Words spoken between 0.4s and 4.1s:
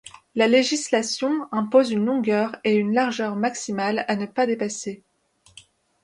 législation impose une longueur et une largeur maximale